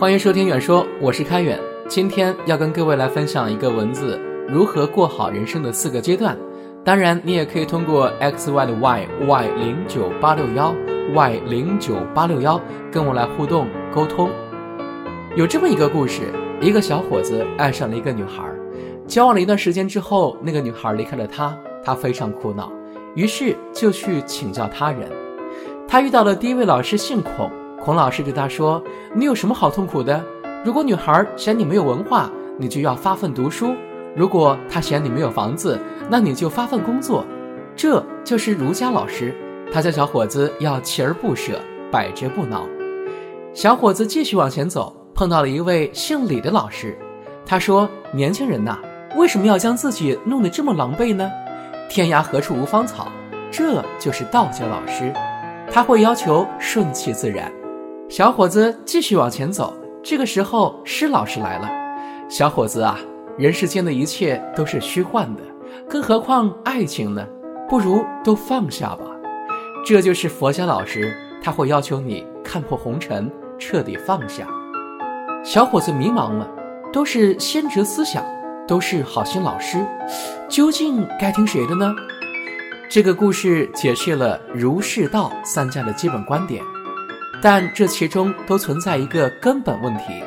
[0.00, 1.58] 欢迎收听远说，我是开远。
[1.88, 4.16] 今天要跟各位来分享一个文字，
[4.48, 6.38] 如何过好人生的四个阶段。
[6.84, 10.72] 当然，你也可以通过 x y 的 y y 零九八六幺
[11.12, 12.60] y 零九八六幺
[12.92, 14.30] 跟我来互动沟通。
[15.34, 18.48] 有这么一个故事，一个小伙子爱上了一个女孩，
[19.08, 22.70] 交往了一段时间之后，那个女孩离开了他，他非常苦恼，
[23.16, 25.10] 于是就去请教他人。
[25.88, 27.50] 他遇到了第一位老师，姓孔。
[27.80, 28.82] 孔老师对他说
[29.14, 30.22] ：“你有什么好痛苦的？
[30.64, 33.68] 如果女孩嫌你没有文化，你就要发奋读书；
[34.14, 35.78] 如果她嫌你没有房子，
[36.10, 37.24] 那你就发奋工作。
[37.76, 39.34] 这就是儒家老师。
[39.72, 41.60] 他教小伙子要锲而不舍，
[41.90, 42.66] 百折不挠。
[43.54, 46.98] 小伙子继续往前走，碰到了一位姓李的老师。
[47.46, 48.78] 他说：‘年轻人呐，
[49.16, 51.30] 为什么要将自己弄得这么狼狈呢？
[51.88, 53.08] 天涯何处无芳草。’
[53.50, 55.12] 这就是道家老师，
[55.70, 57.50] 他会要求顺其自然。”
[58.08, 61.68] 小伙子继续往前走，这个时候施老师来了。
[62.26, 62.98] 小伙子啊，
[63.36, 65.42] 人世间的一切都是虚幻的，
[65.86, 67.26] 更何况爱情呢？
[67.68, 69.04] 不如都放下吧。
[69.84, 74.48] 这就是佛家老师，他会要求你看破红尘，彻底放下。
[75.44, 76.48] 小伙子迷茫了，
[76.90, 78.24] 都是先哲思想，
[78.66, 79.86] 都是好心老师，
[80.48, 81.94] 究竟该听谁的呢？
[82.88, 86.64] 这个故事解释了儒释道三家的基本观点。
[87.40, 90.22] 但这其中都存在一个根本问题：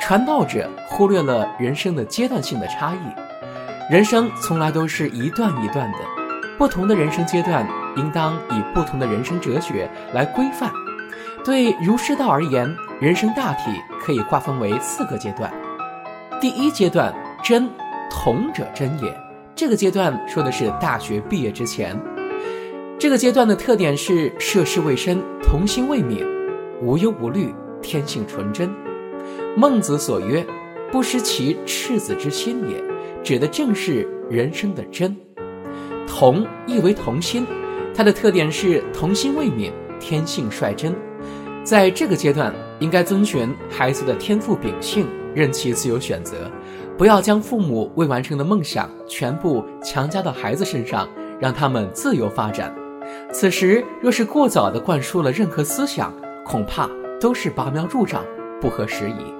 [0.00, 3.92] 传道者忽略了人生的阶段性的差异。
[3.92, 5.98] 人生从来都是一段一段的，
[6.58, 10.70] 不同的人生阶段应当以不同的人生哲学来规范。
[11.44, 12.68] 对儒释道而言，
[13.00, 13.70] 人生大体
[14.00, 15.50] 可以划分为四个阶段。
[16.40, 17.70] 第一阶段，真，
[18.10, 19.16] 同者真也。
[19.54, 21.98] 这个阶段说的是大学毕业之前。
[22.98, 26.37] 这个阶段的特点是涉世未深，童心未泯。
[26.82, 28.70] 无忧无虑，天性纯真。
[29.56, 30.46] 孟子所曰
[30.92, 32.82] ：“不失其赤子之心也”，
[33.22, 35.16] 指的正是人生的真。
[36.06, 37.46] 童意为童心，
[37.94, 40.94] 它的特点是童心未泯，天性率真。
[41.64, 46.50] 在这个阶段，应该遵循孩子的天赋秉性，任其自由选择，
[46.96, 51.06] 不要将父母未完成的梦想全部强加到孩子身上，
[51.38, 52.74] 让他们自由发展。
[53.32, 56.12] 此时若是过早地灌输了任何思想，
[56.48, 56.88] 恐怕
[57.20, 58.24] 都是拔苗助长，
[58.58, 59.34] 不合时宜。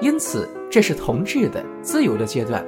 [0.00, 2.66] 因此，这是同志的自由的阶段。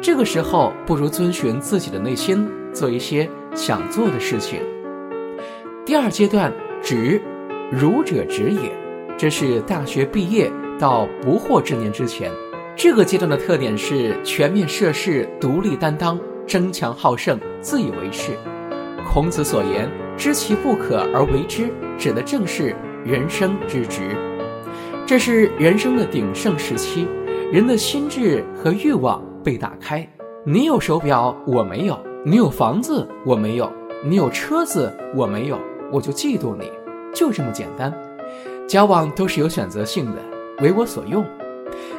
[0.00, 4.60] 这个时候，不如遵循自己的内心，做一些想做的事情。
[5.84, 7.20] 第二阶段，直，
[7.72, 8.70] 儒者直也。
[9.18, 12.30] 这是大学毕业到不惑之年之前。
[12.76, 18.30] 这个阶段的特点是全面涉世，独立担当，争强好胜，自以为是。
[19.04, 21.68] 孔子所言“知其不可而为之”，
[21.98, 22.76] 指的正是。
[23.04, 24.16] 人生之值，
[25.04, 27.06] 这是人生的鼎盛时期，
[27.52, 30.08] 人的心智和欲望被打开。
[30.46, 31.94] 你有手表，我没有；
[32.24, 33.70] 你有房子，我没有；
[34.02, 35.58] 你有车子，我没有，
[35.92, 36.72] 我就嫉妒你，
[37.14, 37.92] 就这么简单。
[38.66, 40.22] 交往都是有选择性的，
[40.62, 41.22] 为我所用，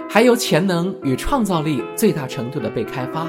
[0.09, 3.27] 还有潜能与创造力最大程度的被开发。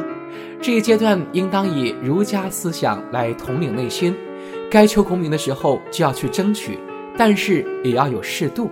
[0.62, 4.16] 这一阶段应当以儒家思想来统领内心，
[4.70, 6.78] 该求功名的时候就要去争取。
[7.16, 8.70] 但是也要有适度，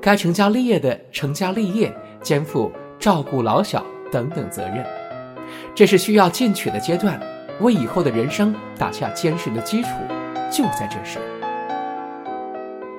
[0.00, 4.84] 该成家立业的成家立业，肩负照顾老小等等责任，
[5.74, 7.20] 这是需要进取的阶段，
[7.60, 9.88] 为以后的人生打下坚实的基础，
[10.50, 11.18] 就在这时。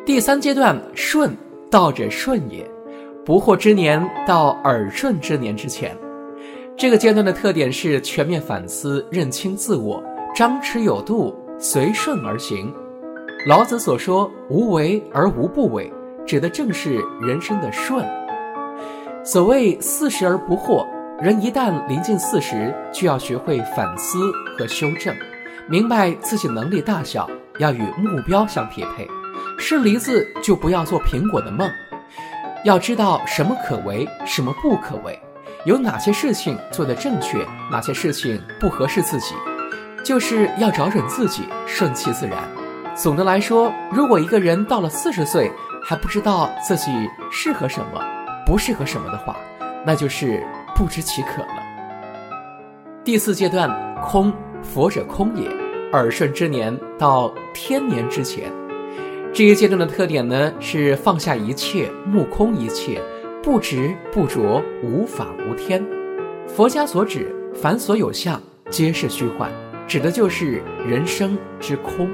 [0.05, 1.35] 第三阶段顺，
[1.69, 2.65] 道者顺也，
[3.25, 5.95] 不惑之年到耳顺之年之前，
[6.77, 10.03] 这个阶段的特点是全面反思，认清自我，
[10.33, 12.73] 张弛有度，随顺而行。
[13.45, 15.89] 老子所说“无为而无不为”，
[16.27, 18.05] 指的正是人生的顺。
[19.23, 20.85] 所谓“四十而不惑”，
[21.23, 24.19] 人一旦临近四十，就要学会反思
[24.57, 25.15] 和修正，
[25.69, 27.29] 明白自己能力大小，
[27.59, 29.07] 要与目标相匹配。
[29.57, 31.71] 是梨子就不要做苹果的梦，
[32.65, 35.17] 要知道什么可为，什么不可为，
[35.63, 39.33] 有哪些事情做得正确，哪些事情不合适自己，
[40.03, 42.37] 就是要找准自己，顺其自然。
[43.01, 45.49] 总的来说，如果一个人到了四十岁
[45.81, 46.91] 还不知道自己
[47.31, 48.03] 适合什么、
[48.45, 49.37] 不适合什么的话，
[49.85, 51.47] 那就是不知其可了。
[53.01, 53.69] 第四阶段，
[54.03, 55.49] 空，佛者空也。
[55.93, 58.51] 耳顺之年到天年之前，
[59.33, 63.01] 这一阶段的特点呢是放下一切，目空一切，
[63.41, 65.81] 不执不着，无法无天。
[66.45, 69.49] 佛家所指凡所有相，皆是虚幻，
[69.87, 72.09] 指的就是人生之空。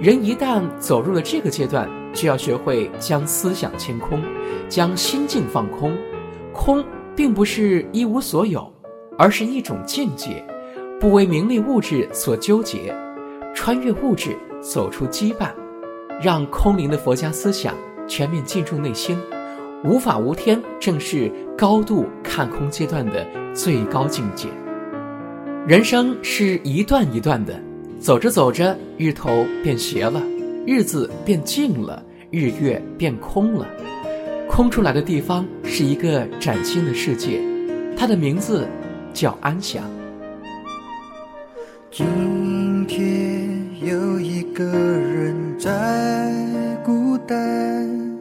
[0.00, 4.18] 人一旦走入了这个阶段，就要学会将思想清空，
[4.66, 5.94] 将心境放空。
[6.54, 6.82] 空
[7.14, 8.72] 并不是一无所有，
[9.18, 10.42] 而是一种境界，
[10.98, 12.96] 不为名利物质所纠结，
[13.54, 15.50] 穿越物质，走出羁绊，
[16.22, 17.74] 让空灵的佛家思想
[18.08, 19.18] 全面进入内心。
[19.84, 24.48] 无法无天，正是高度看空阶段的最高境界。
[25.66, 27.69] 人生是一段一段的。
[28.00, 30.22] 走着走着，日头变斜了，
[30.66, 33.66] 日子变近了，日月变空了。
[34.48, 37.42] 空出来的地方是一个崭新的世界，
[37.94, 38.66] 它的名字
[39.12, 39.84] 叫安详。
[41.90, 43.50] 今天
[43.82, 46.32] 有一个人在
[46.82, 48.16] 孤单，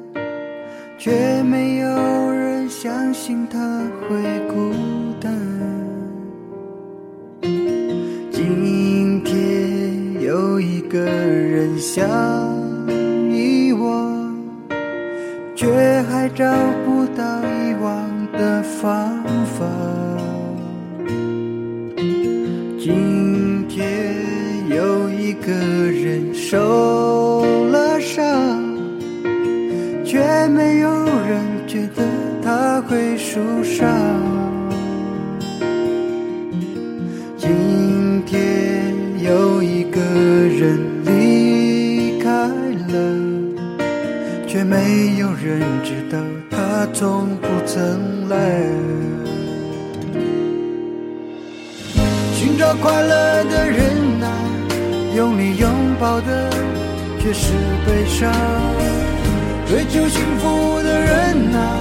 [0.97, 1.87] 却没有
[2.31, 4.38] 人相信他会
[11.79, 12.05] 想
[13.31, 14.35] 遗忘，
[15.55, 15.65] 却
[16.09, 16.43] 还找
[16.85, 19.23] 不到遗忘的方
[19.57, 19.65] 法。
[22.77, 24.13] 今天
[24.67, 28.25] 有一个人受了伤，
[30.03, 32.03] 却没有人觉得
[32.43, 34.38] 他会受伤。
[52.75, 54.29] 快乐的人啊，
[55.15, 55.69] 用力拥
[55.99, 56.49] 抱的
[57.19, 57.53] 却是
[57.85, 58.31] 悲伤；
[59.67, 61.77] 追求幸福的人啊，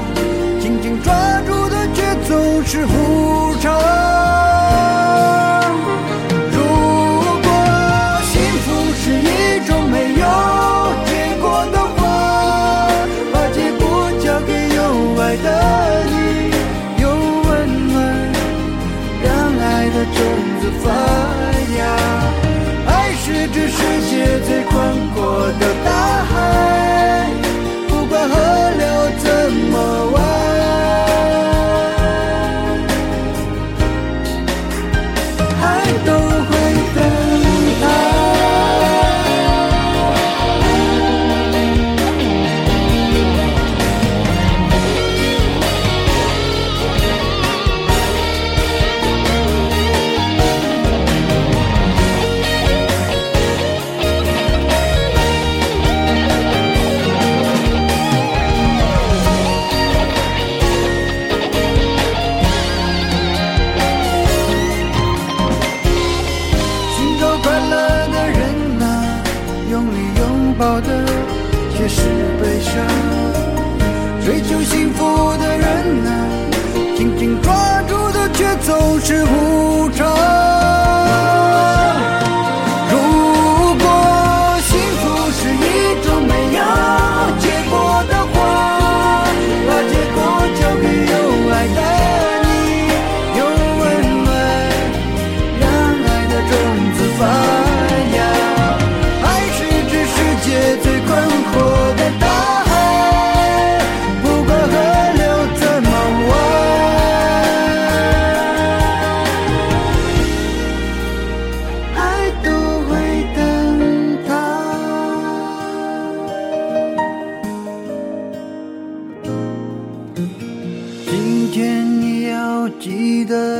[0.60, 1.12] 紧紧抓
[1.42, 4.47] 住的却总是无常。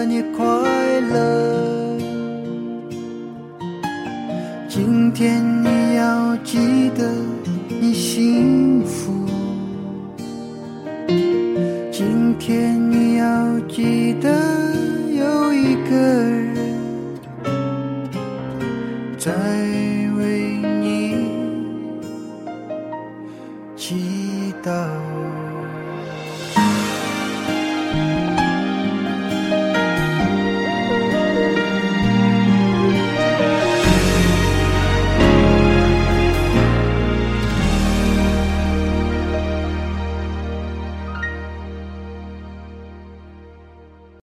[0.05, 0.23] не